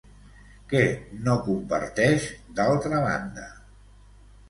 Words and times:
Què 0.71 0.81
no 1.27 1.37
comparteix, 1.49 2.27
d'altra 2.61 3.07
banda? 3.09 3.49